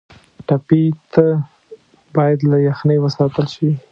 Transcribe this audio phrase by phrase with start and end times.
[0.47, 1.25] ټپي ته
[2.15, 3.69] باید له یخنۍ وساتل شي.